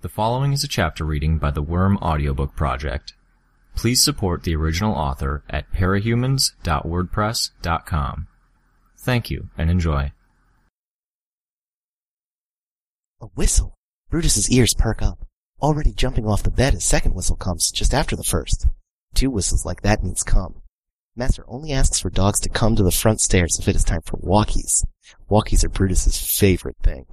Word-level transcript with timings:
The 0.00 0.08
following 0.08 0.52
is 0.52 0.62
a 0.62 0.68
chapter 0.68 1.04
reading 1.04 1.38
by 1.38 1.50
the 1.50 1.60
Worm 1.60 1.96
Audiobook 1.96 2.54
Project. 2.54 3.14
Please 3.74 4.00
support 4.00 4.44
the 4.44 4.54
original 4.54 4.94
author 4.94 5.42
at 5.50 5.72
parahumans.wordpress.com. 5.72 8.28
Thank 8.96 9.28
you 9.28 9.48
and 9.58 9.68
enjoy. 9.68 10.12
A 13.20 13.26
whistle. 13.34 13.74
Brutus's 14.08 14.48
ears 14.52 14.72
perk 14.72 15.02
up, 15.02 15.26
already 15.60 15.92
jumping 15.92 16.28
off 16.28 16.44
the 16.44 16.52
bed 16.52 16.74
a 16.74 16.80
second 16.80 17.16
whistle 17.16 17.34
comes 17.34 17.72
just 17.72 17.92
after 17.92 18.14
the 18.14 18.22
first. 18.22 18.68
Two 19.14 19.32
whistles 19.32 19.66
like 19.66 19.82
that 19.82 20.04
means 20.04 20.22
come. 20.22 20.62
Master 21.16 21.44
only 21.48 21.72
asks 21.72 21.98
for 21.98 22.10
dogs 22.10 22.38
to 22.40 22.48
come 22.48 22.76
to 22.76 22.84
the 22.84 22.92
front 22.92 23.20
stairs 23.20 23.58
if 23.58 23.66
it 23.66 23.74
is 23.74 23.82
time 23.82 24.02
for 24.02 24.16
walkies. 24.18 24.84
Walkies 25.28 25.64
are 25.64 25.68
Brutus's 25.68 26.38
favorite 26.38 26.76
thing. 26.84 27.06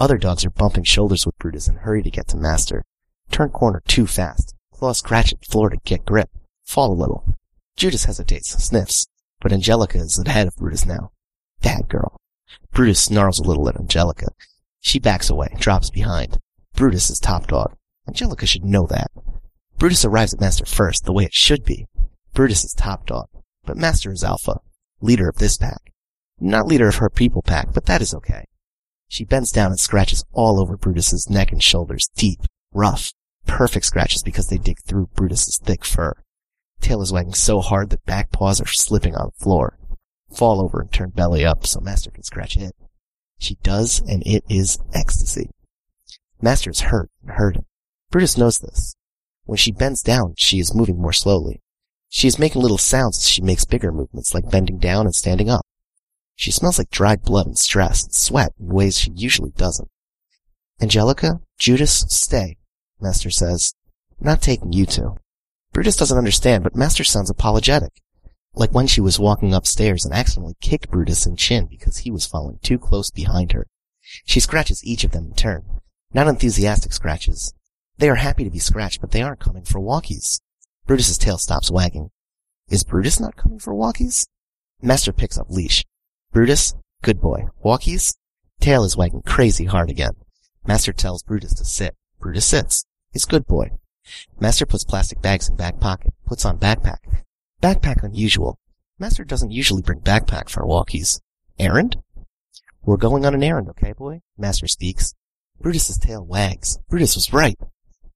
Other 0.00 0.16
dogs 0.16 0.46
are 0.46 0.50
bumping 0.50 0.84
shoulders 0.84 1.26
with 1.26 1.36
Brutus 1.36 1.68
and 1.68 1.80
hurry 1.80 2.02
to 2.02 2.10
get 2.10 2.26
to 2.28 2.38
Master. 2.38 2.82
Turn 3.30 3.50
corner 3.50 3.82
too 3.86 4.06
fast. 4.06 4.54
Claw 4.72 4.94
scratch 4.94 5.30
at 5.30 5.44
floor 5.44 5.68
to 5.68 5.76
get 5.84 6.06
grip. 6.06 6.30
Fall 6.64 6.90
a 6.90 6.94
little. 6.94 7.36
Judas 7.76 8.06
hesitates, 8.06 8.48
sniffs, 8.64 9.06
but 9.42 9.52
Angelica 9.52 9.98
is 9.98 10.18
ahead 10.18 10.46
of 10.46 10.56
Brutus 10.56 10.86
now. 10.86 11.10
Bad 11.60 11.90
girl. 11.90 12.16
Brutus 12.72 13.04
snarls 13.04 13.38
a 13.38 13.42
little 13.42 13.68
at 13.68 13.76
Angelica. 13.76 14.28
She 14.80 14.98
backs 14.98 15.28
away, 15.28 15.54
drops 15.58 15.90
behind. 15.90 16.38
Brutus 16.74 17.10
is 17.10 17.18
top 17.18 17.46
dog. 17.46 17.76
Angelica 18.08 18.46
should 18.46 18.64
know 18.64 18.86
that. 18.86 19.10
Brutus 19.76 20.06
arrives 20.06 20.32
at 20.32 20.40
Master 20.40 20.64
first, 20.64 21.04
the 21.04 21.12
way 21.12 21.24
it 21.24 21.34
should 21.34 21.62
be. 21.62 21.84
Brutus 22.32 22.64
is 22.64 22.72
top 22.72 23.04
dog, 23.04 23.28
but 23.66 23.76
Master 23.76 24.10
is 24.10 24.24
alpha, 24.24 24.60
leader 25.02 25.28
of 25.28 25.36
this 25.36 25.58
pack. 25.58 25.92
Not 26.38 26.66
leader 26.66 26.88
of 26.88 26.96
her 26.96 27.10
people 27.10 27.42
pack, 27.42 27.74
but 27.74 27.84
that 27.84 28.00
is 28.00 28.14
okay. 28.14 28.46
She 29.10 29.24
bends 29.24 29.50
down 29.50 29.72
and 29.72 29.80
scratches 29.80 30.24
all 30.32 30.60
over 30.60 30.76
Brutus's 30.76 31.28
neck 31.28 31.50
and 31.50 31.60
shoulders, 31.60 32.08
deep, 32.14 32.42
rough, 32.72 33.12
perfect 33.44 33.84
scratches 33.84 34.22
because 34.22 34.46
they 34.46 34.56
dig 34.56 34.78
through 34.84 35.10
Brutus's 35.16 35.58
thick 35.58 35.84
fur. 35.84 36.14
Tail 36.80 37.02
is 37.02 37.12
wagging 37.12 37.34
so 37.34 37.60
hard 37.60 37.90
that 37.90 38.04
back 38.04 38.30
paws 38.30 38.60
are 38.60 38.68
slipping 38.68 39.16
on 39.16 39.26
the 39.26 39.44
floor. 39.44 39.76
Fall 40.30 40.62
over 40.62 40.80
and 40.80 40.92
turn 40.92 41.10
belly 41.10 41.44
up 41.44 41.66
so 41.66 41.80
Master 41.80 42.12
can 42.12 42.22
scratch 42.22 42.56
it. 42.56 42.76
She 43.36 43.56
does, 43.64 43.98
and 43.98 44.22
it 44.24 44.44
is 44.48 44.78
ecstasy. 44.94 45.50
Master 46.40 46.70
is 46.70 46.82
hurt 46.82 47.10
and 47.22 47.32
hurting. 47.32 47.64
Brutus 48.12 48.38
knows 48.38 48.58
this. 48.58 48.94
When 49.44 49.56
she 49.56 49.72
bends 49.72 50.02
down, 50.04 50.34
she 50.36 50.60
is 50.60 50.72
moving 50.72 51.02
more 51.02 51.12
slowly. 51.12 51.60
She 52.08 52.28
is 52.28 52.38
making 52.38 52.62
little 52.62 52.78
sounds 52.78 53.18
as 53.18 53.28
she 53.28 53.42
makes 53.42 53.64
bigger 53.64 53.90
movements, 53.90 54.34
like 54.34 54.52
bending 54.52 54.78
down 54.78 55.06
and 55.06 55.14
standing 55.16 55.50
up. 55.50 55.59
She 56.40 56.52
smells 56.52 56.78
like 56.78 56.88
dried 56.88 57.20
blood 57.20 57.46
and 57.46 57.58
stress 57.58 58.02
and 58.02 58.14
sweat 58.14 58.54
in 58.58 58.68
ways 58.68 58.96
she 58.96 59.10
usually 59.14 59.50
doesn't. 59.50 59.90
Angelica, 60.80 61.42
Judas, 61.58 62.06
stay, 62.08 62.56
Master 62.98 63.28
says. 63.28 63.74
Not 64.18 64.40
taking 64.40 64.72
you 64.72 64.86
two. 64.86 65.16
Brutus 65.74 65.96
doesn't 65.96 66.16
understand, 66.16 66.64
but 66.64 66.74
Master 66.74 67.04
sounds 67.04 67.28
apologetic. 67.28 67.92
Like 68.54 68.72
when 68.72 68.86
she 68.86 69.02
was 69.02 69.18
walking 69.18 69.52
upstairs 69.52 70.06
and 70.06 70.14
accidentally 70.14 70.56
kicked 70.62 70.90
Brutus 70.90 71.26
in 71.26 71.36
chin 71.36 71.66
because 71.66 71.98
he 71.98 72.10
was 72.10 72.24
following 72.24 72.58
too 72.62 72.78
close 72.78 73.10
behind 73.10 73.52
her. 73.52 73.66
She 74.24 74.40
scratches 74.40 74.82
each 74.82 75.04
of 75.04 75.10
them 75.10 75.26
in 75.26 75.34
turn. 75.34 75.66
Not 76.14 76.26
enthusiastic 76.26 76.94
scratches. 76.94 77.52
They 77.98 78.08
are 78.08 78.14
happy 78.14 78.44
to 78.44 78.50
be 78.50 78.58
scratched, 78.58 79.02
but 79.02 79.10
they 79.10 79.20
aren't 79.20 79.40
coming 79.40 79.64
for 79.64 79.78
walkies. 79.78 80.40
Brutus's 80.86 81.18
tail 81.18 81.36
stops 81.36 81.70
wagging. 81.70 82.08
Is 82.70 82.82
Brutus 82.82 83.20
not 83.20 83.36
coming 83.36 83.58
for 83.58 83.74
walkies? 83.74 84.26
Master 84.80 85.12
picks 85.12 85.36
up 85.36 85.50
leash. 85.50 85.84
Brutus, 86.32 86.74
good 87.02 87.20
boy. 87.20 87.48
Walkies? 87.64 88.14
Tail 88.60 88.84
is 88.84 88.96
wagging 88.96 89.22
crazy 89.22 89.64
hard 89.64 89.90
again. 89.90 90.12
Master 90.64 90.92
tells 90.92 91.24
Brutus 91.24 91.52
to 91.54 91.64
sit. 91.64 91.96
Brutus 92.20 92.46
sits. 92.46 92.84
He's 93.12 93.24
good 93.24 93.48
boy. 93.48 93.72
Master 94.38 94.64
puts 94.64 94.84
plastic 94.84 95.20
bags 95.20 95.48
in 95.48 95.56
back 95.56 95.80
pocket, 95.80 96.14
puts 96.24 96.44
on 96.44 96.56
backpack. 96.58 96.98
Backpack 97.60 98.04
unusual. 98.04 98.60
Master 98.96 99.24
doesn't 99.24 99.50
usually 99.50 99.82
bring 99.82 99.98
backpack 100.02 100.48
for 100.48 100.62
walkies. 100.62 101.20
Errand? 101.58 101.96
We're 102.84 102.96
going 102.96 103.26
on 103.26 103.34
an 103.34 103.42
errand, 103.42 103.68
okay, 103.70 103.92
boy? 103.92 104.20
Master 104.38 104.68
speaks. 104.68 105.14
Brutus's 105.60 105.98
tail 105.98 106.24
wags. 106.24 106.78
Brutus 106.88 107.16
was 107.16 107.32
right. 107.32 107.58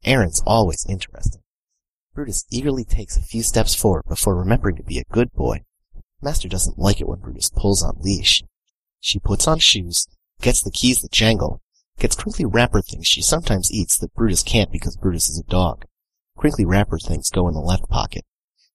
Errands 0.04 0.40
always 0.46 0.86
interesting. 0.88 1.42
Brutus 2.14 2.46
eagerly 2.48 2.84
takes 2.84 3.16
a 3.16 3.22
few 3.22 3.42
steps 3.42 3.74
forward 3.74 4.04
before 4.08 4.36
remembering 4.36 4.76
to 4.76 4.84
be 4.84 5.00
a 5.00 5.12
good 5.12 5.32
boy. 5.32 5.64
Master 6.24 6.48
doesn't 6.48 6.78
like 6.78 7.02
it 7.02 7.06
when 7.06 7.20
Brutus 7.20 7.50
pulls 7.50 7.82
on 7.82 7.98
leash. 8.00 8.42
She 8.98 9.18
puts 9.18 9.46
on 9.46 9.58
shoes, 9.58 10.08
gets 10.40 10.62
the 10.62 10.70
keys 10.70 11.02
that 11.02 11.12
jangle, 11.12 11.60
gets 11.98 12.16
crinkly 12.16 12.46
wrapper 12.46 12.80
things 12.80 13.06
she 13.06 13.20
sometimes 13.20 13.70
eats 13.70 13.98
that 13.98 14.14
Brutus 14.14 14.42
can't 14.42 14.72
because 14.72 14.96
Brutus 14.96 15.28
is 15.28 15.38
a 15.38 15.50
dog. 15.50 15.84
Crinkly 16.34 16.64
wrapper 16.64 16.98
things 16.98 17.28
go 17.28 17.46
in 17.46 17.52
the 17.52 17.60
left 17.60 17.90
pocket. 17.90 18.24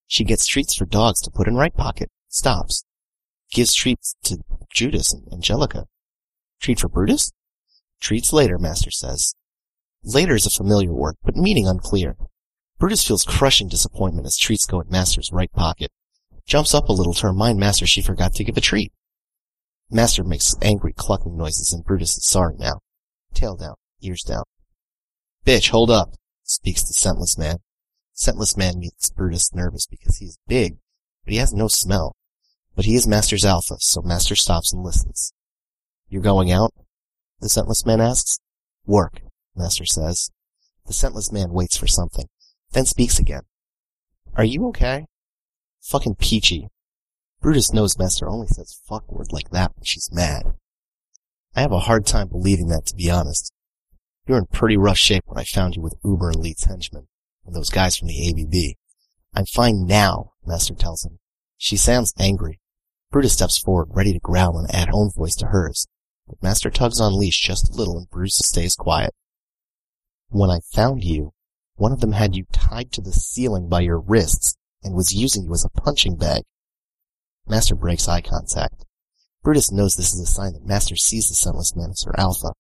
She 0.06 0.24
gets 0.24 0.46
treats 0.46 0.76
for 0.76 0.86
dogs 0.86 1.22
to 1.22 1.32
put 1.32 1.48
in 1.48 1.56
right 1.56 1.76
pocket, 1.76 2.12
stops. 2.28 2.86
Gives 3.52 3.74
treats 3.74 4.16
to 4.26 4.44
Judas 4.72 5.12
and 5.12 5.28
Angelica. 5.34 5.88
Treat 6.62 6.80
for 6.80 6.88
Brutus? 6.88 7.32
Treats 8.00 8.32
later, 8.32 8.60
Master 8.60 8.92
says. 8.92 9.34
Later 10.04 10.36
is 10.36 10.46
a 10.46 10.52
familiar 10.52 10.94
word, 10.94 11.16
but 11.24 11.36
meaning 11.36 11.68
unclear. 11.68 12.16
Brutus 12.78 13.06
feels 13.08 13.24
crushing 13.24 13.68
disappointment 13.68 14.28
as 14.28 14.38
treats 14.38 14.68
go 14.68 14.82
in 14.82 14.90
Master's 14.90 15.32
right 15.32 15.52
pocket. 15.52 15.92
Jumps 16.50 16.74
up 16.74 16.90
a 16.90 16.94
little 16.94 17.14
to 17.14 17.28
remind 17.28 17.60
Master 17.60 17.86
she 17.86 18.02
forgot 18.02 18.34
to 18.34 18.44
give 18.44 18.58
a 18.58 18.62
treat. 18.62 18.92
Master 19.92 20.24
makes 20.24 20.56
angry 20.64 20.94
clucking 20.94 21.38
noises 21.38 21.72
and 21.72 21.86
Brutus 21.86 22.18
is 22.18 22.26
sorry 22.26 22.56
now. 22.58 22.80
Tail 23.36 23.56
down, 23.56 23.76
ears 24.02 24.24
down. 24.24 24.42
Bitch, 25.46 25.70
hold 25.70 25.92
up, 25.92 26.16
speaks 26.42 26.82
the 26.82 26.96
scentless 26.96 27.38
man. 27.38 27.58
Scentless 28.14 28.58
man 28.58 28.80
makes 28.80 29.12
Brutus 29.12 29.54
nervous 29.54 29.86
because 29.86 30.18
he 30.18 30.26
is 30.26 30.40
big, 30.48 30.78
but 31.24 31.34
he 31.34 31.38
has 31.38 31.54
no 31.54 31.68
smell. 31.68 32.16
But 32.76 32.86
he 32.86 32.96
is 32.96 33.08
Master's 33.08 33.46
alpha, 33.46 33.76
so 33.78 34.02
Master 34.02 34.36
stops 34.36 34.74
and 34.74 34.82
listens. 34.82 35.32
You're 36.08 36.24
going 36.24 36.52
out? 36.52 36.74
The 37.42 37.50
scentless 37.50 37.86
man 37.86 38.02
asks. 38.02 38.40
Work, 38.88 39.22
Master 39.56 39.86
says. 39.86 40.32
The 40.88 40.94
scentless 40.94 41.32
man 41.32 41.52
waits 41.52 41.78
for 41.78 41.86
something 41.86 42.26
then 42.72 42.86
speaks 42.86 43.20
again. 43.20 43.44
Are 44.36 44.44
you 44.44 44.68
okay? 44.70 45.06
Fucking 45.82 46.16
peachy. 46.16 46.70
Brutus 47.42 47.74
knows 47.74 47.98
Master 47.98 48.28
only 48.28 48.48
says 48.48 48.82
fuck 48.88 49.10
word 49.12 49.32
like 49.32 49.50
that 49.52 49.72
when 49.76 49.84
she's 49.84 50.10
mad. 50.12 50.56
I 51.56 51.62
have 51.62 51.72
a 51.72 51.80
hard 51.80 52.06
time 52.06 52.28
believing 52.28 52.68
that, 52.68 52.86
to 52.88 52.96
be 52.96 53.10
honest. 53.10 53.52
You 54.28 54.34
were 54.34 54.40
in 54.40 54.46
pretty 54.48 54.78
rough 54.78 54.98
shape 54.98 55.24
when 55.26 55.40
I 55.40 55.44
found 55.44 55.76
you 55.76 55.82
with 55.82 55.96
Uber 56.04 56.30
and 56.30 56.40
Leet's 56.40 56.66
henchmen, 56.66 57.08
and 57.46 57.56
those 57.56 57.70
guys 57.70 57.96
from 57.96 58.08
the 58.08 58.30
ABB. 58.30 58.76
I'm 59.34 59.46
fine 59.46 59.86
now, 59.86 60.34
Master 60.46 60.76
tells 60.76 61.06
him. 61.06 61.20
She 61.58 61.78
sounds 61.78 62.14
angry. 62.20 62.60
Brutus 63.12 63.34
steps 63.34 63.58
forward, 63.58 63.90
ready 63.92 64.14
to 64.14 64.20
growl 64.20 64.60
and 64.60 64.74
add 64.74 64.90
own 64.94 65.12
voice 65.12 65.36
to 65.38 65.48
hers, 65.48 65.88
but 66.28 66.44
Master 66.44 66.70
tugs 66.70 67.02
on 67.02 67.18
leash 67.18 67.42
just 67.42 67.70
a 67.70 67.76
little 67.76 67.98
and 67.98 68.10
Brutus 68.10 68.40
stays 68.44 68.76
quiet. 68.76 69.14
When 70.28 70.52
I 70.52 70.60
found 70.74 71.04
you, 71.04 71.34
one 71.76 71.92
of 71.92 72.02
them 72.02 72.12
had 72.12 72.36
you 72.36 72.46
tied 72.52 72.92
to 72.92 73.02
the 73.02 73.12
ceiling 73.12 73.68
by 73.68 73.82
your 73.82 74.00
wrists 74.00 74.56
and 74.84 74.96
was 74.96 75.14
using 75.14 75.46
you 75.46 75.54
as 75.54 75.66
a 75.66 75.82
punching 75.82 76.16
bag. 76.16 76.44
Master 77.48 77.76
breaks 77.76 78.08
eye 78.08 78.22
contact. 78.22 78.86
Brutus 79.44 79.72
knows 79.72 79.96
this 79.96 80.14
is 80.14 80.20
a 80.20 80.26
sign 80.26 80.54
that 80.54 80.66
Master 80.66 80.96
sees 80.96 81.30
the 81.30 81.36
Scentless 81.36 81.76
Man 81.76 81.92
as 81.92 82.04
her 82.04 82.18
alpha. 82.20 82.54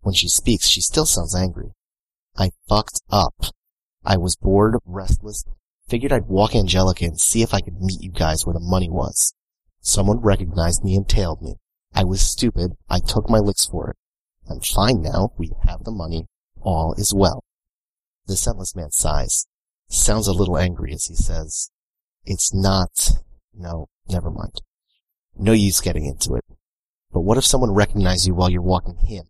When 0.00 0.14
she 0.14 0.28
speaks, 0.28 0.66
she 0.66 0.80
still 0.80 1.06
sounds 1.06 1.34
angry. 1.34 1.72
I 2.36 2.50
fucked 2.68 3.00
up. 3.10 3.34
I 4.04 4.16
was 4.16 4.36
bored, 4.36 4.76
restless, 4.84 5.44
figured 5.88 6.12
I'd 6.12 6.26
walk 6.26 6.54
Angelica 6.54 7.04
and 7.04 7.20
see 7.20 7.42
if 7.42 7.52
I 7.52 7.60
could 7.60 7.80
meet 7.80 8.00
you 8.00 8.10
guys 8.10 8.46
where 8.46 8.54
the 8.54 8.60
money 8.60 8.88
was. 8.88 9.34
Someone 9.80 10.20
recognized 10.20 10.84
me 10.84 10.96
and 10.96 11.08
tailed 11.08 11.42
me. 11.42 11.54
I 11.94 12.04
was 12.04 12.20
stupid. 12.20 12.72
I 12.88 13.00
took 13.00 13.28
my 13.28 13.38
licks 13.38 13.66
for 13.66 13.90
it. 13.90 13.96
I'm 14.48 14.60
fine 14.60 15.02
now. 15.02 15.32
We 15.38 15.52
have 15.64 15.84
the 15.84 15.90
money. 15.90 16.26
All 16.62 16.94
is 16.96 17.14
well. 17.14 17.42
The 18.26 18.36
scentless 18.36 18.76
man 18.76 18.90
sighs, 18.90 19.46
sounds 19.92 20.26
a 20.26 20.32
little 20.32 20.56
angry 20.56 20.92
as 20.92 21.06
he 21.06 21.14
says, 21.14 21.70
It's 22.24 22.54
not... 22.54 23.10
No, 23.54 23.88
never 24.08 24.30
mind. 24.30 24.62
No 25.36 25.52
use 25.52 25.80
getting 25.80 26.06
into 26.06 26.34
it. 26.34 26.44
But 27.12 27.20
what 27.20 27.38
if 27.38 27.44
someone 27.44 27.72
recognizes 27.72 28.26
you 28.26 28.34
while 28.34 28.50
you're 28.50 28.62
walking 28.62 28.96
him? 28.96 29.24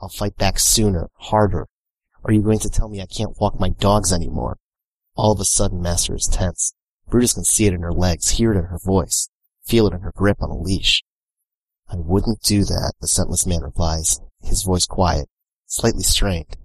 I'll 0.00 0.08
fight 0.08 0.36
back 0.36 0.58
sooner, 0.58 1.08
harder. 1.14 1.66
Are 2.24 2.32
you 2.32 2.42
going 2.42 2.58
to 2.60 2.70
tell 2.70 2.88
me 2.88 3.00
I 3.00 3.06
can't 3.06 3.40
walk 3.40 3.58
my 3.58 3.70
dogs 3.70 4.12
anymore? 4.12 4.58
All 5.16 5.32
of 5.32 5.40
a 5.40 5.44
sudden, 5.44 5.80
Master 5.80 6.14
is 6.14 6.26
tense. 6.26 6.74
Brutus 7.08 7.34
can 7.34 7.44
see 7.44 7.66
it 7.66 7.74
in 7.74 7.82
her 7.82 7.92
legs, 7.92 8.30
hear 8.30 8.52
it 8.52 8.58
in 8.58 8.64
her 8.64 8.78
voice, 8.78 9.28
feel 9.64 9.86
it 9.86 9.94
in 9.94 10.00
her 10.00 10.12
grip 10.14 10.42
on 10.42 10.50
a 10.50 10.56
leash. 10.56 11.02
I 11.88 11.96
wouldn't 11.96 12.42
do 12.42 12.64
that, 12.64 12.94
the 13.00 13.08
scentless 13.08 13.46
man 13.46 13.62
replies, 13.62 14.20
his 14.40 14.62
voice 14.62 14.86
quiet, 14.86 15.28
slightly 15.66 16.02
strained 16.02 16.56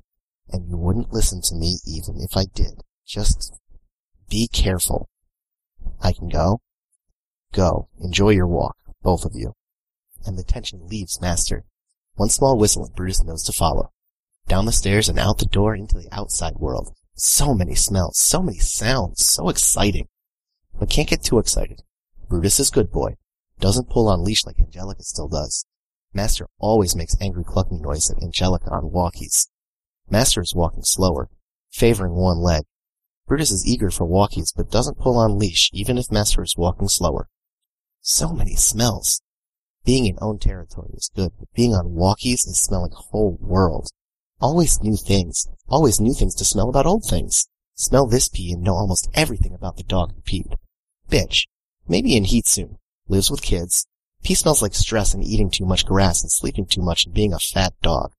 and 0.50 0.70
you 0.70 0.78
wouldn't 0.78 1.14
listen 1.14 1.42
to 1.42 1.56
me 1.56 1.78
even 1.86 2.18
if 2.20 2.38
I 2.38 2.46
did. 2.46 2.84
Just 3.08 3.54
be 4.30 4.48
careful. 4.48 5.08
I 6.02 6.12
can 6.12 6.28
go? 6.28 6.60
Go. 7.54 7.88
Enjoy 8.00 8.32
your 8.32 8.48
walk, 8.48 8.76
both 9.02 9.24
of 9.24 9.32
you. 9.34 9.54
And 10.26 10.38
the 10.38 10.44
tension 10.44 10.88
leaves 10.88 11.22
Master. 11.22 11.64
One 12.16 12.30
small 12.30 12.58
whistle 12.58 12.86
and 12.86 12.94
Brutus 12.94 13.24
knows 13.24 13.44
to 13.44 13.54
follow. 13.54 13.92
down 14.48 14.66
the 14.66 14.72
stairs 14.72 15.10
and 15.10 15.20
out 15.20 15.38
the 15.40 15.46
door 15.46 15.76
into 15.76 15.96
the 15.96 16.08
outside 16.12 16.56
world. 16.56 16.94
So 17.16 17.54
many 17.54 17.76
smells, 17.76 18.18
so 18.18 18.42
many 18.42 18.60
sounds, 18.60 19.26
so 19.26 19.50
exciting. 19.50 20.08
But 20.80 20.90
can't 20.90 21.10
get 21.10 21.24
too 21.24 21.40
excited. 21.40 21.82
Brutus 22.30 22.60
is 22.60 22.70
good 22.70 22.92
boy. 22.92 23.16
Doesn't 23.60 23.90
pull 23.90 24.08
on 24.08 24.24
leash 24.24 24.46
like 24.46 24.60
Angelica 24.60 25.04
still 25.04 25.28
does. 25.28 25.66
Master 26.14 26.48
always 26.60 26.96
makes 26.96 27.16
angry 27.20 27.44
clucking 27.44 27.82
noise 27.82 28.10
at 28.10 28.22
Angelica 28.22 28.70
on 28.70 28.92
walkies. 28.92 29.48
Master 30.10 30.42
is 30.42 30.56
walking 30.56 30.84
slower, 30.84 31.30
favoring 31.72 32.14
one 32.14 32.38
leg. 32.38 32.64
Brutus 33.28 33.52
is 33.52 33.68
eager 33.68 33.92
for 33.92 34.08
walkies, 34.08 34.54
but 34.56 34.72
doesn't 34.72 35.00
pull 35.00 35.18
on 35.18 35.38
leash 35.38 35.70
even 35.74 35.98
if 35.98 36.12
Master 36.12 36.42
is 36.44 36.56
walking 36.56 36.88
slower. 36.88 37.28
So 38.02 38.32
many 38.32 38.56
smells. 38.56 39.22
Being 39.84 40.06
in 40.06 40.18
own 40.22 40.40
territory 40.40 40.94
is 40.94 41.12
good, 41.14 41.34
but 41.38 41.54
being 41.54 41.74
on 41.74 41.96
walkies 41.96 42.48
is 42.48 42.60
smelling 42.60 42.94
whole 42.94 43.38
world. 43.42 43.90
Always 44.40 44.82
new 44.82 44.96
things. 44.96 45.48
Always 45.68 46.00
new 46.00 46.14
things 46.14 46.36
to 46.36 46.46
smell 46.46 46.70
about 46.70 46.86
old 46.86 47.04
things. 47.04 47.50
Smell 47.76 48.08
this 48.08 48.30
pee 48.30 48.54
and 48.54 48.64
know 48.64 48.76
almost 48.76 49.10
everything 49.14 49.54
about 49.54 49.76
the 49.76 49.84
dog 49.84 50.14
who 50.14 50.22
peed. 50.22 50.56
Bitch. 51.10 51.48
Maybe 51.88 52.16
in 52.16 52.24
heat 52.24 52.48
soon. 52.48 52.78
Lives 53.10 53.30
with 53.30 53.42
kids. 53.42 53.88
Pee 54.24 54.36
smells 54.36 54.62
like 54.62 54.74
stress 54.74 55.14
and 55.14 55.24
eating 55.24 55.50
too 55.50 55.66
much 55.66 55.86
grass 55.86 56.22
and 56.22 56.32
sleeping 56.32 56.66
too 56.66 56.82
much 56.82 57.06
and 57.06 57.14
being 57.14 57.34
a 57.34 57.40
fat 57.40 57.74
dog. 57.82 58.14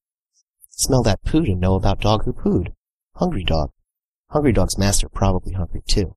Smell 0.69 1.03
that 1.03 1.23
poo 1.23 1.45
to 1.45 1.55
know 1.55 1.75
about 1.75 1.99
dog 1.99 2.25
who 2.25 2.33
pooed. 2.33 2.73
Hungry 3.15 3.43
dog. 3.43 3.71
Hungry 4.29 4.53
dog's 4.53 4.77
master 4.77 5.09
probably 5.09 5.53
hungry 5.53 5.81
too. 5.87 6.15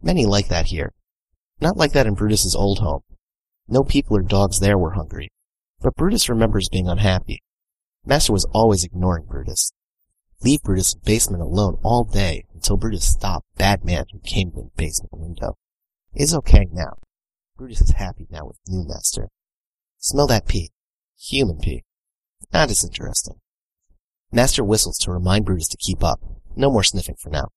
Many 0.00 0.24
like 0.24 0.48
that 0.48 0.66
here. 0.66 0.92
Not 1.60 1.76
like 1.76 1.92
that 1.92 2.06
in 2.06 2.14
Brutus's 2.14 2.54
old 2.54 2.78
home. 2.78 3.02
No 3.68 3.84
people 3.84 4.16
or 4.16 4.22
dogs 4.22 4.60
there 4.60 4.78
were 4.78 4.92
hungry. 4.92 5.30
But 5.80 5.96
Brutus 5.96 6.28
remembers 6.28 6.68
being 6.68 6.88
unhappy. 6.88 7.42
Master 8.04 8.32
was 8.32 8.46
always 8.46 8.84
ignoring 8.84 9.26
Brutus. 9.26 9.72
Leave 10.42 10.62
Brutus 10.62 10.94
in 10.94 11.00
basement 11.04 11.42
alone 11.42 11.78
all 11.82 12.04
day 12.04 12.44
until 12.54 12.76
Brutus 12.76 13.04
stopped 13.04 13.46
bad 13.58 13.84
man 13.84 14.04
who 14.12 14.20
came 14.20 14.52
in 14.56 14.70
basement 14.76 15.12
window. 15.12 15.56
Is 16.14 16.34
okay 16.34 16.66
now. 16.72 16.98
Brutus 17.56 17.80
is 17.80 17.90
happy 17.90 18.26
now 18.30 18.46
with 18.46 18.56
new 18.66 18.86
master. 18.86 19.28
Smell 19.98 20.26
that 20.28 20.46
pee. 20.46 20.70
Human 21.18 21.58
pee. 21.58 21.84
That 22.52 22.70
is 22.70 22.82
interesting. 22.82 23.34
Master 24.32 24.64
whistles 24.64 24.98
to 24.98 25.10
remind 25.10 25.44
Brutus 25.44 25.68
to 25.68 25.76
keep 25.76 26.02
up. 26.02 26.20
No 26.56 26.70
more 26.70 26.82
sniffing 26.82 27.16
for 27.16 27.30
now. 27.30 27.48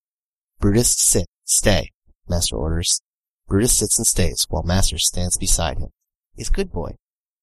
Brutus, 0.60 0.92
sit. 0.92 1.28
Stay. 1.45 1.92
Master 2.28 2.56
orders. 2.56 3.01
Brutus 3.48 3.78
sits 3.78 3.98
and 3.98 4.07
stays 4.07 4.45
while 4.50 4.63
Master 4.63 4.98
stands 4.98 5.38
beside 5.38 5.78
him. 5.78 5.90
Is 6.38 6.50
good 6.50 6.72
boy. 6.72 6.95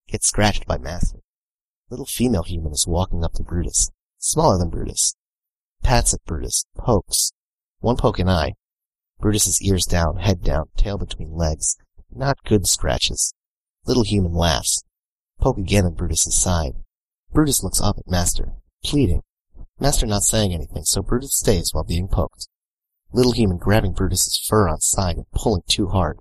Gets 0.08 0.28
scratched 0.28 0.66
by 0.66 0.78
Master. 0.78 1.18
Little 1.90 2.06
female 2.06 2.42
human 2.42 2.72
is 2.72 2.86
walking 2.86 3.24
up 3.24 3.34
to 3.34 3.42
Brutus, 3.42 3.90
smaller 4.18 4.58
than 4.58 4.70
Brutus. 4.70 5.14
Pats 5.82 6.14
at 6.14 6.24
Brutus, 6.24 6.64
pokes. 6.76 7.32
One 7.80 7.96
poke 7.96 8.18
in 8.18 8.28
eye. 8.28 8.54
Brutus's 9.20 9.60
ears 9.62 9.86
down, 9.86 10.16
head 10.16 10.42
down, 10.42 10.66
tail 10.76 10.98
between 10.98 11.36
legs. 11.36 11.76
Not 12.10 12.44
good 12.44 12.66
scratches. 12.66 13.34
Little 13.86 14.02
human 14.02 14.32
laughs. 14.32 14.82
Poke 15.40 15.58
again 15.58 15.86
at 15.86 15.96
Brutus's 15.96 16.34
side. 16.34 16.72
Brutus 17.32 17.62
looks 17.62 17.80
up 17.80 17.98
at 17.98 18.10
Master, 18.10 18.54
pleading. 18.84 19.22
Master 19.80 20.04
not 20.04 20.24
saying 20.24 20.52
anything, 20.52 20.84
so 20.84 21.00
Brutus 21.00 21.32
stays 21.32 21.72
while 21.72 21.84
being 21.84 22.06
poked. 22.06 22.48
Little 23.12 23.32
human 23.32 23.56
grabbing 23.56 23.94
Brutus's 23.94 24.38
fur 24.46 24.68
on 24.68 24.80
side 24.80 25.16
and 25.16 25.30
pulling 25.32 25.62
too 25.66 25.88
hard. 25.88 26.18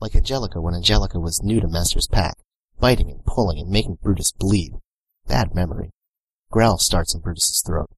Like 0.00 0.16
Angelica 0.16 0.60
when 0.60 0.74
Angelica 0.74 1.20
was 1.20 1.40
new 1.42 1.60
to 1.60 1.68
Master's 1.68 2.08
pack, 2.08 2.36
biting 2.80 3.08
and 3.08 3.24
pulling 3.24 3.60
and 3.60 3.70
making 3.70 3.98
Brutus 4.02 4.32
bleed. 4.32 4.72
Bad 5.28 5.54
memory. 5.54 5.92
Growl 6.50 6.78
starts 6.78 7.14
in 7.14 7.20
Brutus's 7.20 7.62
throat. 7.64 7.90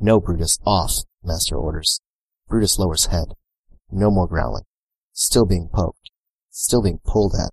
No, 0.00 0.20
Brutus, 0.20 0.58
off, 0.66 1.04
Master 1.22 1.56
orders. 1.56 2.00
Brutus 2.48 2.76
lowers 2.76 3.06
head. 3.06 3.34
No 3.90 4.10
more 4.10 4.26
growling. 4.26 4.64
Still 5.12 5.46
being 5.46 5.68
poked. 5.72 6.10
Still 6.50 6.82
being 6.82 7.00
pulled 7.04 7.34
at. 7.34 7.52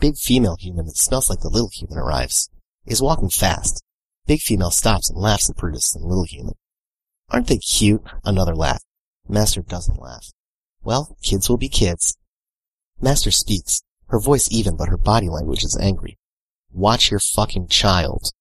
Big 0.00 0.16
female 0.16 0.56
human 0.58 0.86
that 0.86 0.96
smells 0.96 1.28
like 1.28 1.40
the 1.40 1.50
little 1.50 1.70
human 1.70 1.98
arrives. 1.98 2.48
Is 2.86 3.02
walking 3.02 3.28
fast. 3.28 3.84
Big 4.28 4.40
female 4.42 4.70
stops 4.70 5.08
and 5.08 5.18
laughs 5.18 5.48
at 5.48 5.56
Brutus 5.56 5.94
and 5.94 6.04
little 6.04 6.24
human. 6.24 6.52
Aren't 7.30 7.46
they 7.46 7.56
cute? 7.56 8.02
Another 8.26 8.54
laugh. 8.54 8.82
Master 9.26 9.62
doesn't 9.62 10.02
laugh. 10.02 10.32
Well, 10.82 11.16
kids 11.22 11.48
will 11.48 11.56
be 11.56 11.70
kids. 11.70 12.14
Master 13.00 13.30
speaks. 13.30 13.82
Her 14.08 14.20
voice 14.20 14.46
even, 14.52 14.76
but 14.76 14.90
her 14.90 14.98
body 14.98 15.30
language 15.30 15.64
is 15.64 15.78
angry. 15.80 16.18
Watch 16.70 17.10
your 17.10 17.20
fucking 17.20 17.68
child. 17.68 18.32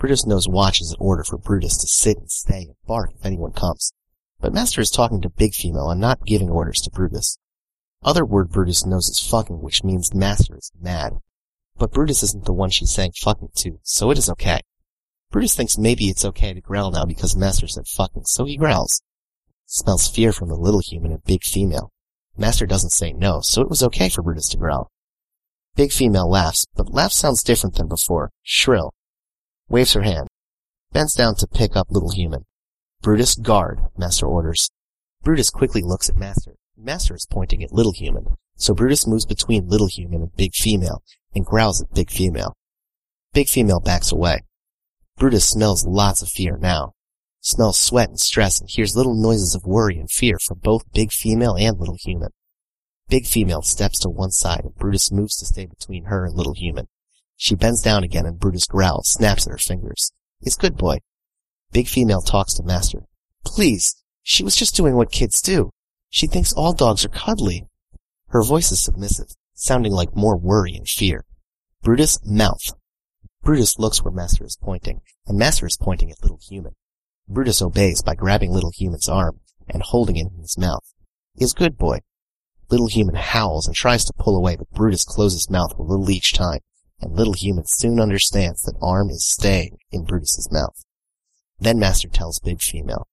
Brutus 0.00 0.26
knows 0.26 0.48
watch 0.48 0.80
is 0.80 0.90
an 0.90 0.96
order 0.98 1.22
for 1.22 1.38
Brutus 1.38 1.76
to 1.76 1.86
sit 1.86 2.18
and 2.18 2.28
stay 2.28 2.62
and 2.62 2.74
bark 2.88 3.12
if 3.14 3.24
anyone 3.24 3.52
comes. 3.52 3.92
But 4.40 4.52
Master 4.52 4.80
is 4.80 4.90
talking 4.90 5.20
to 5.20 5.30
Big 5.30 5.54
Female 5.54 5.90
and 5.90 6.00
not 6.00 6.26
giving 6.26 6.50
orders 6.50 6.80
to 6.82 6.90
Brutus. 6.90 7.38
Other 8.02 8.24
word 8.24 8.50
Brutus 8.50 8.84
knows 8.84 9.08
is 9.08 9.20
fucking, 9.20 9.62
which 9.62 9.84
means 9.84 10.12
Master 10.12 10.56
is 10.56 10.72
mad. 10.80 11.12
But 11.78 11.92
Brutus 11.92 12.24
isn't 12.24 12.46
the 12.46 12.52
one 12.52 12.70
she's 12.70 12.90
saying 12.90 13.12
fucking 13.16 13.50
to, 13.58 13.78
so 13.84 14.10
it 14.10 14.18
is 14.18 14.28
okay. 14.28 14.62
Brutus 15.30 15.54
thinks 15.54 15.78
maybe 15.78 16.06
it's 16.06 16.24
okay 16.24 16.52
to 16.52 16.60
growl 16.60 16.90
now 16.90 17.04
because 17.04 17.36
Master 17.36 17.68
said 17.68 17.86
fucking, 17.86 18.24
so 18.24 18.44
he 18.44 18.56
growls. 18.56 19.02
Smells 19.66 20.08
fear 20.08 20.32
from 20.32 20.48
the 20.48 20.56
little 20.56 20.80
human 20.80 21.12
and 21.12 21.22
Big 21.24 21.44
Female. 21.44 21.92
Master 22.36 22.66
doesn't 22.66 22.90
say 22.90 23.12
no, 23.12 23.40
so 23.40 23.62
it 23.62 23.68
was 23.68 23.82
okay 23.82 24.08
for 24.08 24.22
Brutus 24.22 24.48
to 24.48 24.56
growl. 24.56 24.90
Big 25.76 25.92
female 25.92 26.28
laughs, 26.28 26.66
but 26.74 26.92
laugh 26.92 27.12
sounds 27.12 27.44
different 27.44 27.76
than 27.76 27.86
before. 27.86 28.30
Shrill. 28.42 28.92
Waves 29.68 29.92
her 29.92 30.02
hand. 30.02 30.26
Bends 30.92 31.14
down 31.14 31.36
to 31.36 31.46
pick 31.46 31.76
up 31.76 31.86
little 31.90 32.10
human. 32.10 32.44
Brutus, 33.00 33.36
guard, 33.36 33.78
Master 33.96 34.26
orders. 34.26 34.70
Brutus 35.22 35.50
quickly 35.50 35.82
looks 35.82 36.08
at 36.08 36.16
Master. 36.16 36.56
Master 36.76 37.14
is 37.14 37.26
pointing 37.30 37.62
at 37.62 37.72
little 37.72 37.92
human, 37.92 38.24
so 38.56 38.74
Brutus 38.74 39.06
moves 39.06 39.26
between 39.26 39.68
little 39.68 39.86
human 39.86 40.22
and 40.22 40.34
big 40.34 40.54
female, 40.54 41.02
and 41.34 41.46
growls 41.46 41.80
at 41.80 41.94
big 41.94 42.10
female. 42.10 42.54
Big 43.32 43.48
female 43.48 43.80
backs 43.80 44.10
away. 44.10 44.40
Brutus 45.20 45.50
smells 45.50 45.84
lots 45.84 46.22
of 46.22 46.30
fear 46.30 46.56
now. 46.56 46.94
Smells 47.42 47.78
sweat 47.78 48.08
and 48.08 48.18
stress 48.18 48.58
and 48.58 48.70
hears 48.70 48.96
little 48.96 49.14
noises 49.14 49.54
of 49.54 49.66
worry 49.66 49.98
and 49.98 50.10
fear 50.10 50.38
from 50.38 50.60
both 50.60 50.90
big 50.94 51.12
female 51.12 51.56
and 51.56 51.78
little 51.78 51.98
human. 52.00 52.30
Big 53.10 53.26
female 53.26 53.60
steps 53.60 54.00
to 54.00 54.08
one 54.08 54.30
side 54.30 54.62
and 54.64 54.74
Brutus 54.76 55.12
moves 55.12 55.36
to 55.36 55.44
stay 55.44 55.66
between 55.66 56.04
her 56.04 56.24
and 56.24 56.34
little 56.34 56.54
human. 56.54 56.88
She 57.36 57.54
bends 57.54 57.82
down 57.82 58.02
again 58.02 58.24
and 58.24 58.40
Brutus 58.40 58.66
growls, 58.66 59.08
snaps 59.08 59.46
at 59.46 59.50
her 59.50 59.58
fingers. 59.58 60.10
It's 60.40 60.56
good 60.56 60.78
boy. 60.78 61.00
Big 61.70 61.86
female 61.86 62.22
talks 62.22 62.54
to 62.54 62.62
master. 62.62 63.00
Please, 63.44 64.02
she 64.22 64.42
was 64.42 64.56
just 64.56 64.74
doing 64.74 64.96
what 64.96 65.12
kids 65.12 65.42
do. 65.42 65.68
She 66.08 66.28
thinks 66.28 66.54
all 66.54 66.72
dogs 66.72 67.04
are 67.04 67.10
cuddly. 67.10 67.66
Her 68.28 68.42
voice 68.42 68.72
is 68.72 68.80
submissive, 68.80 69.28
sounding 69.52 69.92
like 69.92 70.16
more 70.16 70.38
worry 70.38 70.74
and 70.74 70.88
fear. 70.88 71.26
Brutus, 71.82 72.18
mouth. 72.24 72.72
Brutus 73.42 73.78
looks 73.78 74.04
where 74.04 74.12
master 74.12 74.44
is 74.44 74.58
pointing, 74.60 75.00
and 75.26 75.38
master 75.38 75.66
is 75.66 75.76
pointing 75.76 76.10
at 76.10 76.22
little 76.22 76.40
human. 76.42 76.74
Brutus 77.28 77.62
obeys 77.62 78.02
by 78.02 78.14
grabbing 78.14 78.52
little 78.52 78.72
human's 78.72 79.08
arm 79.08 79.40
and 79.68 79.82
holding 79.82 80.16
it 80.16 80.26
in 80.32 80.40
his 80.40 80.58
mouth. 80.58 80.94
He 81.34 81.44
is 81.44 81.54
good 81.54 81.78
boy. 81.78 82.00
Little 82.70 82.88
Human 82.88 83.16
howls 83.16 83.66
and 83.66 83.74
tries 83.74 84.04
to 84.04 84.12
pull 84.12 84.36
away, 84.36 84.54
but 84.54 84.70
Brutus 84.70 85.04
closes 85.04 85.50
mouth 85.50 85.76
a 85.76 85.82
little 85.82 86.08
each 86.08 86.32
time, 86.32 86.60
and 87.00 87.16
Little 87.16 87.34
Human 87.34 87.66
soon 87.66 87.98
understands 87.98 88.62
that 88.62 88.76
Arm 88.80 89.10
is 89.10 89.26
staying 89.26 89.78
in 89.90 90.04
Brutus's 90.04 90.52
mouth. 90.52 90.84
Then 91.58 91.80
Master 91.80 92.08
tells 92.08 92.38
Big 92.38 92.62
Female, 92.62 93.08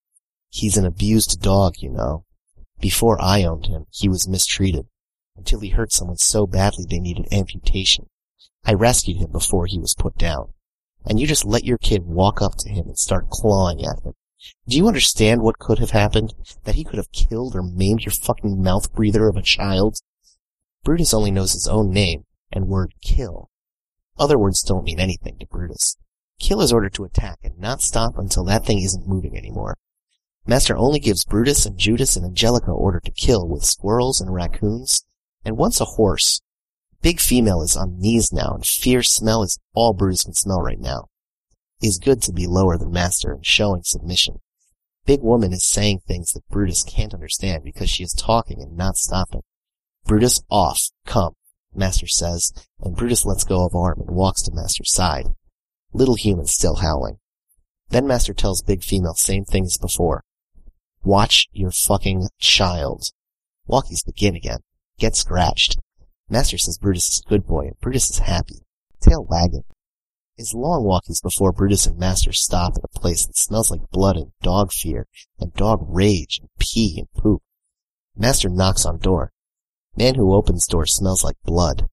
He's 0.50 0.78
an 0.78 0.86
abused 0.86 1.42
dog, 1.42 1.76
you 1.80 1.90
know. 1.90 2.26
Before 2.80 3.20
I 3.20 3.44
owned 3.44 3.66
him, 3.66 3.88
he 3.90 4.08
was 4.08 4.28
mistreated, 4.28 4.86
until 5.36 5.60
he 5.60 5.70
hurt 5.70 5.92
someone 5.92 6.18
so 6.18 6.46
badly 6.46 6.86
they 6.88 7.00
needed 7.00 7.28
amputation. 7.32 8.08
I 8.68 8.74
rescued 8.74 9.18
him 9.18 9.32
before 9.32 9.66
he 9.66 9.80
was 9.80 9.96
put 9.96 10.18
down. 10.18 10.54
And 11.06 11.20
you 11.20 11.26
just 11.26 11.46
let 11.46 11.64
your 11.64 11.78
kid 11.78 12.04
walk 12.06 12.42
up 12.42 12.56
to 12.58 12.70
him 12.70 12.88
and 12.88 13.00
start 13.00 13.30
clawing 13.30 13.86
at 13.86 14.04
him. 14.04 14.14
Do 14.68 14.76
you 14.76 14.88
understand 14.88 15.42
what 15.42 15.58
could 15.58 15.80
have 15.80 15.92
happened? 15.92 16.34
That 16.66 16.76
he 16.76 16.84
could 16.84 16.98
have 16.98 17.14
killed 17.14 17.56
or 17.56 17.64
maimed 17.64 18.04
your 18.04 18.12
fucking 18.12 18.62
mouth 18.62 18.94
breather 18.94 19.30
of 19.30 19.38
a 19.38 19.42
child? 19.42 20.00
Brutus 20.84 21.14
only 21.14 21.32
knows 21.32 21.54
his 21.54 21.68
own 21.68 21.92
name 21.92 22.26
and 22.52 22.68
word 22.68 22.94
kill. 23.02 23.50
Other 24.20 24.38
words 24.38 24.62
don't 24.62 24.84
mean 24.84 25.00
anything 25.00 25.38
to 25.40 25.46
Brutus. 25.46 25.96
Kill 26.38 26.62
is 26.62 26.74
ordered 26.74 26.94
to 26.96 27.06
attack 27.06 27.40
and 27.44 27.58
not 27.58 27.82
stop 27.82 28.18
until 28.18 28.44
that 28.46 28.66
thing 28.66 28.80
isn't 28.82 29.08
moving 29.08 29.38
anymore. 29.38 29.78
Master 30.46 30.78
only 30.78 31.00
gives 31.00 31.26
Brutus 31.26 31.66
and 31.66 31.78
Judas 31.78 32.16
and 32.16 32.26
Angelica 32.26 32.72
order 32.72 33.00
to 33.00 33.12
kill 33.12 33.48
with 33.48 33.64
squirrels 33.64 34.22
and 34.22 34.34
raccoons, 34.34 35.06
and 35.44 35.58
once 35.58 35.80
a 35.80 35.86
horse. 35.86 36.42
Big 37.02 37.20
female 37.20 37.62
is 37.62 37.78
on 37.78 38.00
knees 38.00 38.32
now, 38.32 38.54
and 38.54 38.66
fierce 38.66 39.10
smell 39.10 39.44
is 39.44 39.60
all 39.74 39.94
Brutus 39.94 40.24
can 40.24 40.34
smell 40.34 40.62
right 40.62 40.80
now 40.80 41.10
is 41.82 42.00
good 42.00 42.22
to 42.24 42.34
be 42.34 42.48
lower 42.48 42.78
than 42.78 42.92
master 42.92 43.32
and 43.32 43.46
showing 43.46 43.84
submission. 43.84 44.40
Big 45.06 45.22
woman 45.22 45.54
is 45.54 45.64
saying 45.64 46.00
things 46.00 46.32
that 46.34 46.48
Brutus 46.50 46.84
can't 46.84 47.14
understand 47.14 47.64
because 47.64 47.90
she 47.90 48.04
is 48.04 48.14
talking 48.14 48.62
and 48.62 48.76
not 48.76 48.98
stopping. 48.98 49.42
Brutus 50.06 50.42
off, 50.50 50.82
come, 51.06 51.34
master 51.74 52.08
says, 52.08 52.52
and 52.82 52.96
Brutus 52.96 53.26
lets 53.26 53.44
go 53.44 53.66
of 53.66 53.76
arm 53.76 54.00
and 54.00 54.16
walks 54.16 54.42
to 54.44 54.54
master's 54.54 54.92
side. 54.92 55.28
Little 55.94 56.16
human 56.16 56.46
still 56.46 56.78
howling. 56.78 57.20
Then 57.90 58.06
Master 58.06 58.34
tells 58.34 58.62
Big 58.62 58.84
Female 58.84 59.14
same 59.14 59.46
thing 59.46 59.64
as 59.64 59.78
before. 59.78 60.26
Watch 61.04 61.48
your 61.54 61.72
fucking 61.72 62.28
child. 62.38 63.06
Walkies 63.70 64.06
begin 64.06 64.36
again. 64.36 64.60
Get 65.00 65.16
scratched. 65.16 65.80
Master 66.30 66.58
says 66.58 66.78
Brutus 66.78 67.08
is 67.08 67.24
a 67.26 67.30
good 67.30 67.48
boy, 67.48 67.68
and 67.68 67.80
Brutus 67.80 68.10
is 68.10 68.20
happy. 68.20 68.66
Tail 69.00 69.24
wagging. 69.24 69.64
It's 70.38 70.54
long 70.54 70.84
walkies 70.84 71.24
before 71.24 71.52
Brutus 71.52 71.86
and 71.86 71.98
Master 71.98 72.32
stop 72.32 72.74
at 72.76 72.84
a 72.84 73.00
place 73.00 73.26
that 73.26 73.38
smells 73.38 73.72
like 73.72 73.90
blood 73.92 74.18
and 74.18 74.32
dog 74.42 74.72
fear, 74.72 75.08
and 75.40 75.54
dog 75.54 75.86
rage, 75.88 76.40
and 76.40 76.50
pee 76.60 77.00
and 77.00 77.12
poop. 77.14 77.42
Master 78.16 78.50
knocks 78.50 78.86
on 78.86 79.00
door. 79.00 79.32
Man 79.96 80.16
who 80.16 80.34
opens 80.34 80.68
door 80.68 80.86
smells 80.86 81.24
like 81.24 81.38
blood. 81.44 81.88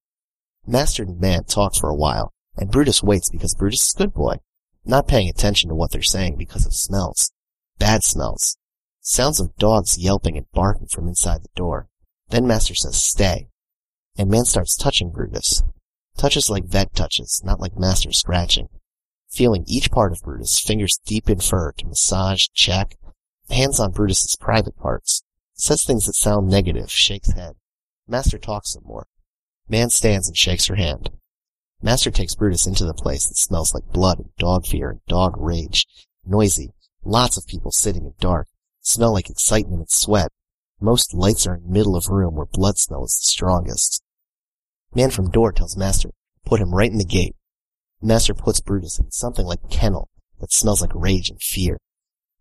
Master 0.67 1.03
and 1.03 1.19
man 1.19 1.45
talk 1.45 1.75
for 1.75 1.89
a 1.89 1.95
while, 1.95 2.33
and 2.57 2.69
Brutus 2.69 3.01
waits 3.01 3.29
because 3.29 3.55
Brutus 3.55 3.83
is 3.87 3.93
good 3.93 4.13
boy, 4.13 4.37
not 4.83 5.07
paying 5.07 5.29
attention 5.29 5.69
to 5.69 5.75
what 5.75 5.91
they're 5.91 6.03
saying 6.03 6.35
because 6.35 6.65
of 6.65 6.75
smells. 6.75 7.31
Bad 7.79 8.03
smells. 8.03 8.57
Sounds 9.01 9.39
of 9.39 9.55
dogs 9.55 9.97
yelping 9.97 10.37
and 10.37 10.51
barking 10.51 10.87
from 10.87 11.07
inside 11.07 11.41
the 11.41 11.49
door. 11.55 11.87
Then 12.29 12.47
Master 12.47 12.75
says 12.75 12.95
stay. 12.95 13.47
And 14.17 14.29
man 14.29 14.45
starts 14.45 14.75
touching 14.75 15.11
Brutus. 15.11 15.63
Touches 16.17 16.49
like 16.49 16.65
vet 16.65 16.95
touches, 16.95 17.41
not 17.43 17.59
like 17.59 17.77
Master 17.77 18.11
scratching. 18.11 18.69
Feeling 19.29 19.65
each 19.67 19.91
part 19.91 20.13
of 20.13 20.21
Brutus, 20.21 20.59
fingers 20.59 20.99
deep 21.05 21.29
in 21.29 21.39
fur 21.39 21.73
to 21.73 21.85
massage, 21.85 22.47
check. 22.53 22.95
Hands 23.49 23.79
on 23.79 23.91
Brutus's 23.91 24.37
private 24.39 24.77
parts. 24.77 25.23
Says 25.55 25.83
things 25.83 26.05
that 26.05 26.15
sound 26.15 26.47
negative, 26.47 26.89
shakes 26.89 27.33
head. 27.33 27.55
Master 28.07 28.37
talks 28.37 28.73
some 28.73 28.83
more. 28.85 29.07
Man 29.67 29.89
stands 29.89 30.27
and 30.27 30.37
shakes 30.37 30.67
her 30.67 30.75
hand. 30.75 31.09
Master 31.81 32.11
takes 32.11 32.35
Brutus 32.35 32.65
into 32.65 32.85
the 32.85 32.93
place 32.93 33.27
that 33.27 33.35
smells 33.35 33.73
like 33.73 33.91
blood 33.91 34.19
and 34.19 34.35
dog 34.37 34.65
fear 34.65 34.89
and 34.89 35.05
dog 35.07 35.35
rage. 35.37 35.85
Noisy. 36.25 36.71
Lots 37.03 37.37
of 37.37 37.47
people 37.47 37.71
sitting 37.71 38.05
in 38.05 38.13
dark. 38.19 38.47
Smell 38.81 39.13
like 39.13 39.29
excitement 39.29 39.79
and 39.79 39.89
sweat. 39.89 40.31
Most 40.79 41.13
lights 41.13 41.45
are 41.47 41.55
in 41.55 41.71
middle 41.71 41.95
of 41.95 42.09
room 42.09 42.35
where 42.35 42.45
blood 42.45 42.77
smell 42.77 43.03
is 43.03 43.11
the 43.11 43.25
strongest. 43.25 44.03
Man 44.95 45.11
from 45.11 45.29
door 45.29 45.51
tells 45.51 45.75
Master, 45.75 46.09
put 46.45 46.61
him 46.61 46.73
right 46.73 46.89
in 46.89 46.97
the 46.97 47.03
gate. 47.03 47.35
Master 48.01 48.33
puts 48.33 48.61
Brutus 48.61 48.97
in 48.97 49.11
something 49.11 49.45
like 49.45 49.69
kennel 49.69 50.07
that 50.39 50.53
smells 50.53 50.81
like 50.81 50.95
rage 50.95 51.29
and 51.29 51.41
fear. 51.41 51.77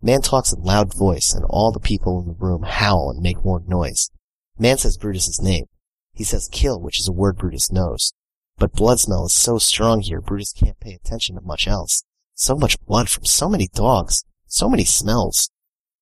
Man 0.00 0.23
talks 0.23 0.52
in 0.52 0.62
loud 0.62 0.94
voice 0.94 1.32
and 1.32 1.44
all 1.46 1.73
the 1.73 1.80
people 1.80 2.20
in 2.20 2.28
the 2.28 2.34
room 2.34 2.62
howl 2.62 3.11
and 3.11 3.20
make 3.20 3.44
more 3.44 3.61
noise. 3.66 4.11
Man 4.56 4.78
says 4.78 4.96
Brutus's 4.96 5.40
name. 5.42 5.64
He 6.12 6.23
says 6.23 6.49
kill, 6.52 6.80
which 6.80 7.00
is 7.00 7.08
a 7.08 7.12
word 7.12 7.37
Brutus 7.37 7.73
knows. 7.73 8.12
But 8.56 8.73
blood 8.73 9.00
smell 9.00 9.26
is 9.26 9.32
so 9.32 9.58
strong 9.58 10.02
here, 10.02 10.20
Brutus 10.20 10.52
can't 10.52 10.78
pay 10.78 10.92
attention 10.92 11.34
to 11.34 11.40
much 11.40 11.66
else. 11.66 12.04
So 12.34 12.54
much 12.54 12.80
blood 12.87 13.08
from 13.08 13.25
so 13.25 13.49
many 13.49 13.66
dogs. 13.66 14.25
So 14.46 14.68
many 14.68 14.84
smells. 14.84 15.50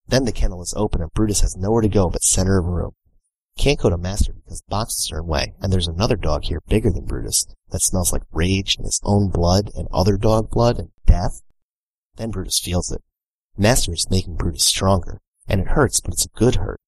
Then 0.06 0.26
the 0.26 0.32
kennel 0.32 0.61
is 0.61 0.75
open 0.76 1.00
and 1.00 1.14
Brutus 1.14 1.40
has 1.40 1.56
nowhere 1.56 1.80
to 1.80 1.88
go 1.88 2.11
but 2.11 2.23
center 2.23 2.59
of 2.59 2.66
room. 2.66 2.92
Can't 3.56 3.78
go 3.78 3.90
to 3.90 3.99
Master 3.99 4.32
because 4.32 4.62
boxes 4.62 5.11
are 5.12 5.21
in 5.21 5.26
way, 5.26 5.54
and 5.61 5.73
there's 5.73 5.88
another 5.88 6.16
dog 6.16 6.44
here 6.44 6.62
bigger 6.68 6.90
than 6.90 7.04
Brutus 7.04 7.47
that 7.71 7.82
smells 7.82 8.12
like 8.12 8.23
rage 8.32 8.76
and 8.76 8.87
his 8.87 9.00
own 9.04 9.28
blood 9.28 9.71
and 9.75 9.88
other 9.92 10.16
dog 10.16 10.50
blood 10.50 10.78
and 10.78 10.90
death. 11.06 11.42
Then 12.16 12.30
Brutus 12.30 12.59
feels 12.59 12.90
it. 12.90 13.02
Master 13.56 13.92
is 13.92 14.11
making 14.11 14.37
Brutus 14.37 14.64
stronger, 14.64 15.21
and 15.47 15.61
it 15.61 15.68
hurts, 15.68 16.00
but 16.00 16.14
it's 16.14 16.25
a 16.25 16.38
good 16.38 16.56
hurt. 16.56 16.80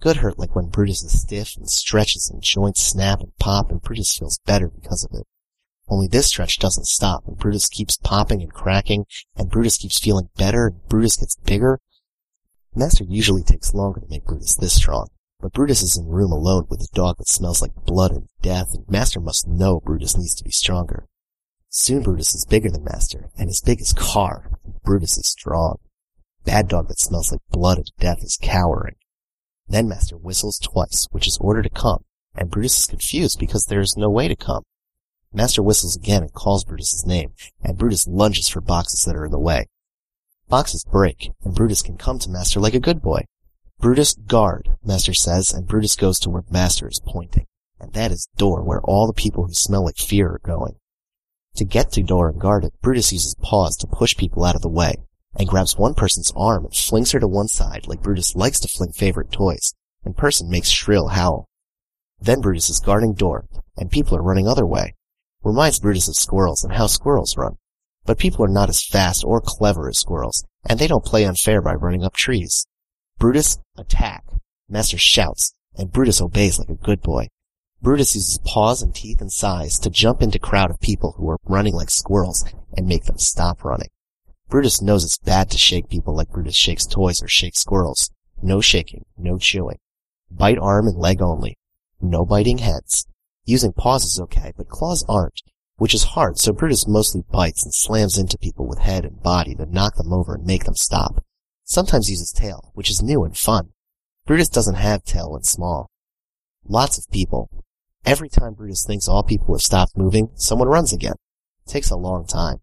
Good 0.00 0.18
hurt 0.18 0.38
like 0.38 0.54
when 0.54 0.68
Brutus 0.68 1.02
is 1.02 1.20
stiff 1.22 1.56
and 1.56 1.68
stretches 1.68 2.28
and 2.30 2.42
joints 2.42 2.82
snap 2.82 3.20
and 3.20 3.36
pop 3.38 3.70
and 3.70 3.80
Brutus 3.80 4.16
feels 4.16 4.38
better 4.44 4.68
because 4.68 5.02
of 5.02 5.18
it. 5.18 5.26
Only 5.88 6.08
this 6.08 6.26
stretch 6.26 6.58
doesn't 6.58 6.86
stop 6.86 7.26
and 7.26 7.38
Brutus 7.38 7.68
keeps 7.68 7.96
popping 7.96 8.42
and 8.42 8.52
cracking 8.52 9.06
and 9.34 9.50
Brutus 9.50 9.78
keeps 9.78 9.98
feeling 9.98 10.28
better 10.36 10.66
and 10.66 10.88
Brutus 10.88 11.16
gets 11.16 11.36
bigger. 11.36 11.80
Master 12.74 13.04
usually 13.04 13.42
takes 13.42 13.72
longer 13.72 14.00
to 14.00 14.06
make 14.08 14.26
Brutus 14.26 14.56
this 14.56 14.74
strong, 14.74 15.08
but 15.44 15.52
Brutus 15.52 15.82
is 15.82 15.98
in 15.98 16.06
room 16.06 16.32
alone 16.32 16.64
with 16.70 16.80
a 16.80 16.94
dog 16.94 17.18
that 17.18 17.28
smells 17.28 17.60
like 17.60 17.84
blood 17.84 18.12
and 18.12 18.28
death 18.40 18.72
and 18.72 18.88
Master 18.88 19.20
must 19.20 19.46
know 19.46 19.78
Brutus 19.78 20.16
needs 20.16 20.34
to 20.36 20.42
be 20.42 20.50
stronger. 20.50 21.06
Soon 21.68 22.02
Brutus 22.02 22.34
is 22.34 22.46
bigger 22.46 22.70
than 22.70 22.82
Master 22.82 23.28
and 23.36 23.50
as 23.50 23.60
big 23.60 23.78
as 23.82 23.92
Car. 23.92 24.52
Brutus 24.84 25.18
is 25.18 25.28
strong. 25.28 25.76
Bad 26.46 26.66
dog 26.68 26.88
that 26.88 26.98
smells 26.98 27.30
like 27.30 27.42
blood 27.50 27.76
and 27.76 27.90
death 28.00 28.22
is 28.22 28.38
cowering. 28.40 28.94
Then 29.68 29.86
Master 29.86 30.16
whistles 30.16 30.58
twice, 30.58 31.08
which 31.10 31.28
is 31.28 31.36
order 31.42 31.60
to 31.60 31.68
come, 31.68 32.04
and 32.34 32.50
Brutus 32.50 32.78
is 32.78 32.86
confused 32.86 33.38
because 33.38 33.66
there 33.66 33.82
is 33.82 33.98
no 33.98 34.08
way 34.08 34.28
to 34.28 34.36
come. 34.36 34.62
Master 35.30 35.62
whistles 35.62 35.94
again 35.94 36.22
and 36.22 36.32
calls 36.32 36.64
Brutus's 36.64 37.04
name, 37.04 37.34
and 37.62 37.76
Brutus 37.76 38.06
lunges 38.06 38.48
for 38.48 38.62
boxes 38.62 39.04
that 39.04 39.14
are 39.14 39.26
in 39.26 39.30
the 39.30 39.38
way. 39.38 39.66
Boxes 40.48 40.86
break, 40.90 41.32
and 41.44 41.54
Brutus 41.54 41.82
can 41.82 41.98
come 41.98 42.18
to 42.20 42.30
Master 42.30 42.60
like 42.60 42.74
a 42.74 42.80
good 42.80 43.02
boy. 43.02 43.26
Brutus, 43.78 44.14
guard, 44.14 44.70
Master 44.84 45.12
says, 45.12 45.52
and 45.52 45.66
Brutus 45.66 45.96
goes 45.96 46.18
to 46.20 46.30
where 46.30 46.44
Master 46.50 46.88
is 46.88 47.00
pointing, 47.04 47.46
and 47.78 47.92
that 47.92 48.12
is 48.12 48.28
door 48.36 48.62
where 48.62 48.80
all 48.80 49.06
the 49.06 49.12
people 49.12 49.46
who 49.46 49.52
smell 49.52 49.84
like 49.84 49.98
fear 49.98 50.30
are 50.30 50.40
going. 50.42 50.76
To 51.56 51.64
get 51.64 51.92
to 51.92 52.02
door 52.02 52.28
and 52.28 52.40
guard 52.40 52.64
it, 52.64 52.72
Brutus 52.82 53.12
uses 53.12 53.36
paws 53.40 53.76
to 53.76 53.86
push 53.86 54.16
people 54.16 54.44
out 54.44 54.56
of 54.56 54.62
the 54.62 54.68
way, 54.68 54.96
and 55.36 55.48
grabs 55.48 55.76
one 55.76 55.94
person's 55.94 56.32
arm 56.34 56.64
and 56.64 56.74
flings 56.74 57.12
her 57.12 57.20
to 57.20 57.28
one 57.28 57.48
side 57.48 57.86
like 57.86 58.02
Brutus 58.02 58.34
likes 58.34 58.60
to 58.60 58.68
fling 58.68 58.92
favorite 58.92 59.30
toys, 59.30 59.74
and 60.04 60.16
person 60.16 60.48
makes 60.48 60.68
shrill 60.68 61.08
howl. 61.08 61.48
Then 62.20 62.40
Brutus 62.40 62.70
is 62.70 62.80
guarding 62.80 63.14
door, 63.14 63.46
and 63.76 63.90
people 63.90 64.16
are 64.16 64.22
running 64.22 64.48
other 64.48 64.66
way. 64.66 64.94
Reminds 65.42 65.78
Brutus 65.78 66.08
of 66.08 66.16
squirrels 66.16 66.64
and 66.64 66.72
how 66.72 66.86
squirrels 66.86 67.36
run. 67.36 67.56
But 68.06 68.18
people 68.18 68.44
are 68.44 68.48
not 68.48 68.68
as 68.68 68.84
fast 68.84 69.24
or 69.24 69.40
clever 69.40 69.88
as 69.88 69.98
squirrels, 69.98 70.44
and 70.64 70.78
they 70.78 70.86
don't 70.86 71.04
play 71.04 71.24
unfair 71.24 71.60
by 71.60 71.74
running 71.74 72.02
up 72.02 72.14
trees. 72.14 72.66
Brutus, 73.24 73.56
attack. 73.78 74.22
Master 74.68 74.98
shouts, 74.98 75.54
and 75.76 75.90
Brutus 75.90 76.20
obeys 76.20 76.58
like 76.58 76.68
a 76.68 76.74
good 76.74 77.00
boy. 77.00 77.28
Brutus 77.80 78.14
uses 78.14 78.38
paws 78.44 78.82
and 78.82 78.94
teeth 78.94 79.22
and 79.22 79.32
size 79.32 79.78
to 79.78 79.88
jump 79.88 80.20
into 80.20 80.38
crowd 80.38 80.70
of 80.70 80.78
people 80.78 81.12
who 81.12 81.30
are 81.30 81.38
running 81.46 81.72
like 81.72 81.88
squirrels 81.88 82.44
and 82.76 82.86
make 82.86 83.04
them 83.04 83.16
stop 83.16 83.64
running. 83.64 83.88
Brutus 84.50 84.82
knows 84.82 85.04
it's 85.06 85.16
bad 85.16 85.50
to 85.52 85.56
shake 85.56 85.88
people 85.88 86.14
like 86.14 86.28
Brutus 86.28 86.54
shakes 86.54 86.84
toys 86.84 87.22
or 87.22 87.26
shakes 87.26 87.60
squirrels. 87.60 88.10
No 88.42 88.60
shaking, 88.60 89.06
no 89.16 89.38
chewing. 89.38 89.78
Bite 90.30 90.58
arm 90.58 90.86
and 90.86 90.98
leg 90.98 91.22
only. 91.22 91.56
No 92.02 92.26
biting 92.26 92.58
heads. 92.58 93.06
Using 93.46 93.72
paws 93.72 94.04
is 94.04 94.20
okay, 94.20 94.52
but 94.54 94.68
claws 94.68 95.02
aren't, 95.08 95.40
which 95.76 95.94
is 95.94 96.04
hard, 96.12 96.38
so 96.38 96.52
Brutus 96.52 96.86
mostly 96.86 97.22
bites 97.32 97.64
and 97.64 97.72
slams 97.72 98.18
into 98.18 98.36
people 98.36 98.68
with 98.68 98.80
head 98.80 99.06
and 99.06 99.22
body 99.22 99.54
to 99.54 99.64
knock 99.64 99.94
them 99.94 100.12
over 100.12 100.34
and 100.34 100.44
make 100.44 100.64
them 100.64 100.76
stop. 100.76 101.24
Sometimes 101.64 102.10
uses 102.10 102.30
tail, 102.30 102.70
which 102.74 102.90
is 102.90 103.02
new 103.02 103.24
and 103.24 103.36
fun. 103.36 103.70
Brutus 104.26 104.48
doesn't 104.48 104.76
have 104.76 105.04
tail 105.04 105.32
when 105.32 105.42
small. 105.42 105.90
Lots 106.66 106.98
of 106.98 107.10
people. 107.10 107.50
Every 108.04 108.28
time 108.28 108.54
Brutus 108.54 108.84
thinks 108.86 109.08
all 109.08 109.22
people 109.22 109.54
have 109.54 109.62
stopped 109.62 109.96
moving, 109.96 110.30
someone 110.34 110.68
runs 110.68 110.92
again. 110.92 111.14
It 111.66 111.70
takes 111.70 111.90
a 111.90 111.96
long 111.96 112.26
time. 112.26 112.58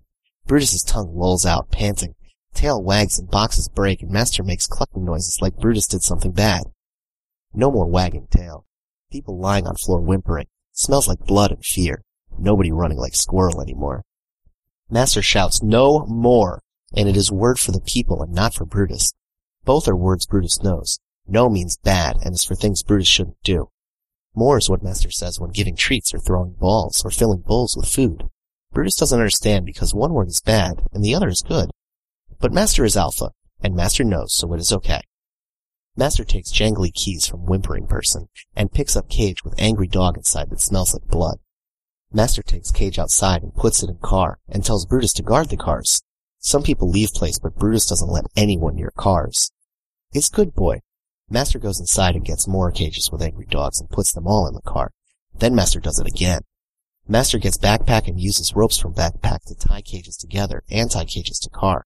Brutus's 0.46 0.84
tongue 0.84 1.16
lolls 1.16 1.46
out, 1.46 1.72
panting. 1.72 2.14
Tail 2.54 2.82
wags 2.82 3.18
and 3.18 3.30
boxes 3.30 3.70
break, 3.70 4.02
and 4.02 4.12
Master 4.12 4.44
makes 4.44 4.68
clucking 4.68 5.04
noises 5.04 5.40
like 5.42 5.58
Brutus 5.58 5.88
did 5.88 6.04
something 6.04 6.32
bad. 6.32 6.64
No 7.54 7.72
more 7.72 7.88
wagging 7.88 8.28
tail. 8.30 8.66
People 9.12 9.40
lying 9.40 9.66
on 9.66 9.76
floor 9.76 10.02
whimpering. 10.02 10.48
Smells 10.74 11.08
like 11.08 11.20
blood 11.20 11.52
and 11.52 11.66
fear. 11.66 12.04
Nobody 12.38 12.72
running 12.72 12.98
like 12.98 13.16
squirrel 13.16 13.62
anymore. 13.62 14.04
Master 14.90 15.22
shouts, 15.22 15.64
no 15.64 16.06
more, 16.06 16.62
and 16.96 17.08
it 17.08 17.18
is 17.18 17.32
word 17.32 17.60
for 17.60 17.72
the 17.72 17.82
people 17.82 18.22
and 18.22 18.34
not 18.34 18.54
for 18.54 18.66
Brutus. 18.66 19.14
Both 19.64 19.88
are 19.88 19.96
words 19.96 20.26
Brutus 20.26 20.62
knows. 20.62 21.00
No 21.28 21.50
means 21.50 21.78
bad 21.78 22.18
and 22.24 22.34
is 22.34 22.44
for 22.44 22.56
things 22.56 22.84
Brutus 22.84 23.08
shouldn't 23.08 23.42
do. 23.44 23.70
More 24.34 24.58
is 24.58 24.70
what 24.70 24.84
Master 24.84 25.12
says 25.12 25.40
when 25.40 25.52
giving 25.52 25.76
treats 25.76 26.14
or 26.14 26.20
throwing 26.20 26.54
balls 26.54 27.04
or 27.04 27.12
filling 27.12 27.42
bowls 27.42 27.76
with 27.76 27.88
food. 27.88 28.30
Brutus 28.74 28.96
doesn't 28.96 29.20
understand 29.20 29.66
because 29.66 29.94
one 29.94 30.14
word 30.14 30.30
is 30.30 30.42
bad 30.42 30.82
and 30.94 31.04
the 31.04 31.14
other 31.14 31.28
is 31.28 31.42
good. 31.42 31.70
But 32.40 32.54
Master 32.54 32.86
is 32.86 32.98
Alpha, 32.98 33.32
and 33.62 33.76
Master 33.76 34.04
knows, 34.04 34.34
so 34.34 34.52
it 34.54 34.60
is 34.60 34.72
okay. 34.72 35.02
Master 35.98 36.24
takes 36.24 36.52
jangly 36.52 36.94
keys 36.94 37.28
from 37.28 37.46
Whimpering 37.46 37.86
Person 37.86 38.30
and 38.56 38.72
picks 38.72 38.96
up 38.96 39.10
Cage 39.10 39.44
with 39.44 39.54
angry 39.58 39.88
dog 39.88 40.18
inside 40.18 40.50
that 40.50 40.62
smells 40.62 40.94
like 40.94 41.06
blood. 41.08 41.40
Master 42.14 42.42
takes 42.42 42.72
Cage 42.72 42.98
outside 42.98 43.44
and 43.44 43.54
puts 43.54 43.84
it 43.84 43.90
in 43.90 43.98
car 43.98 44.40
and 44.48 44.64
tells 44.64 44.86
Brutus 44.86 45.14
to 45.14 45.24
guard 45.24 45.50
the 45.50 45.58
cars. 45.58 46.02
Some 46.44 46.64
people 46.64 46.90
leave 46.90 47.14
place, 47.14 47.38
but 47.38 47.56
Brutus 47.56 47.86
doesn't 47.86 48.10
let 48.10 48.26
anyone 48.36 48.76
near 48.76 48.92
cars. 48.98 49.52
It's 50.12 50.28
good 50.28 50.56
boy. 50.56 50.82
Master 51.30 51.60
goes 51.60 51.80
inside 51.80 52.16
and 52.16 52.26
gets 52.26 52.48
more 52.48 52.72
cages 52.72 53.12
with 53.12 53.22
angry 53.22 53.46
dogs 53.46 53.80
and 53.80 53.90
puts 53.90 54.12
them 54.12 54.26
all 54.26 54.48
in 54.48 54.56
the 54.56 54.62
car. 54.62 54.92
Then 55.34 55.54
Master 55.54 55.80
does 55.80 56.00
it 56.00 56.08
again. 56.08 56.42
Master 57.08 57.38
gets 57.38 57.58
backpack 57.58 58.08
and 58.08 58.20
uses 58.20 58.56
ropes 58.56 58.80
from 58.80 58.96
backpack 58.96 59.44
to 59.46 59.56
tie 59.56 59.82
cages 59.82 60.18
together 60.18 60.64
and 60.70 60.90
tie 60.90 61.06
cages 61.06 61.38
to 61.40 61.50
car. 61.50 61.86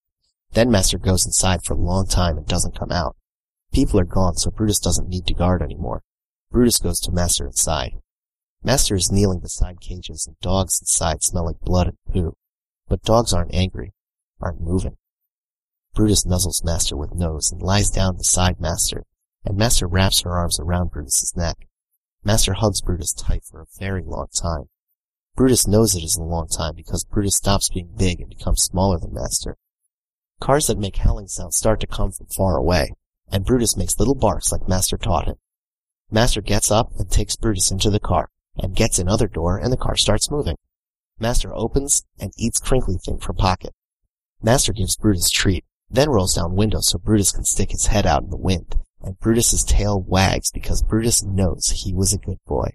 Then 0.54 0.72
Master 0.72 0.98
goes 0.98 1.26
inside 1.26 1.64
for 1.64 1.74
a 1.74 1.78
long 1.78 2.08
time 2.08 2.38
and 2.38 2.48
doesn't 2.48 2.80
come 2.80 2.92
out. 2.92 3.18
People 3.74 4.00
are 4.00 4.06
gone, 4.06 4.38
so 4.38 4.52
Brutus 4.52 4.80
doesn't 4.80 5.10
need 5.10 5.28
to 5.28 5.34
guard 5.34 5.62
anymore. 5.62 6.02
Brutus 6.50 6.80
goes 6.80 7.02
to 7.02 7.12
Master 7.12 7.46
inside. 7.46 7.92
Master 8.64 8.96
is 8.96 9.12
kneeling 9.12 9.42
beside 9.42 9.82
cages, 9.82 10.26
and 10.26 10.40
dogs 10.40 10.80
inside 10.80 11.24
smell 11.24 11.46
like 11.46 11.60
blood 11.60 11.88
and 11.88 11.98
poo. 12.10 12.38
But 12.88 13.04
dogs 13.04 13.34
aren't 13.34 13.54
angry, 13.54 13.94
aren't 14.42 14.62
moving. 14.62 14.98
Brutus 15.94 16.26
nuzzles 16.26 16.64
Master 16.64 16.98
with 16.98 17.16
nose 17.16 17.52
and 17.52 17.62
lies 17.62 17.90
down 17.90 18.18
beside 18.18 18.60
Master, 18.60 19.06
and 19.46 19.58
Master 19.58 19.88
wraps 19.88 20.22
her 20.22 20.32
arms 20.32 20.60
around 20.60 20.92
Brutus's 20.92 21.36
neck. 21.36 21.68
Master 22.24 22.54
hugs 22.54 22.82
Brutus 22.82 23.14
tight 23.14 23.44
for 23.44 23.62
a 23.62 23.68
very 23.80 24.04
long 24.04 24.28
time. 24.36 24.66
Brutus 25.36 25.68
knows 25.68 25.96
it 25.96 26.04
is 26.04 26.18
a 26.18 26.24
long 26.24 26.48
time 26.48 26.76
because 26.76 27.04
Brutus 27.04 27.36
stops 27.36 27.70
being 27.70 27.94
big 27.98 28.20
and 28.20 28.30
becomes 28.30 28.64
smaller 28.64 28.98
than 28.98 29.14
Master. 29.14 29.58
Cars 30.40 30.68
that 30.68 30.78
make 30.78 30.98
howling 30.98 31.28
sounds 31.28 31.56
start 31.56 31.80
to 31.82 31.88
come 31.88 32.12
from 32.12 32.28
far 32.28 32.58
away, 32.58 32.92
and 33.32 33.46
Brutus 33.46 33.78
makes 33.78 34.00
little 34.00 34.16
barks 34.16 34.52
like 34.52 34.68
Master 34.68 34.98
taught 34.98 35.28
him. 35.28 35.36
Master 36.12 36.42
gets 36.42 36.72
up 36.72 36.92
and 37.00 37.10
takes 37.10 37.36
Brutus 37.36 37.72
into 37.72 37.90
the 37.90 38.00
car, 38.00 38.30
and 38.58 38.76
gets 38.76 39.00
another 39.00 39.28
door 39.28 39.58
and 39.58 39.72
the 39.72 39.78
car 39.78 39.96
starts 39.96 40.32
moving. 40.32 40.58
Master 41.20 41.54
opens 41.56 42.04
and 42.20 42.32
eats 42.38 42.60
Crinkly 42.60 42.98
Thing 42.98 43.20
from 43.20 43.36
pocket. 43.36 43.74
Master 44.42 44.74
gives 44.74 44.98
Brutus 44.98 45.30
treat, 45.30 45.64
then 45.90 46.10
rolls 46.10 46.36
down 46.36 46.56
window 46.56 46.80
so 46.82 46.98
Brutus 46.98 47.32
can 47.32 47.46
stick 47.46 47.72
his 47.72 47.88
head 47.88 48.06
out 48.06 48.24
in 48.24 48.30
the 48.30 48.38
wind, 48.38 48.76
and 49.02 49.20
Brutus's 49.20 49.64
tail 49.64 50.02
wags 50.02 50.52
because 50.52 50.84
Brutus 50.84 51.24
knows 51.24 51.68
he 51.68 51.94
was 51.94 52.14
a 52.14 52.18
good 52.18 52.38
boy. 52.46 52.70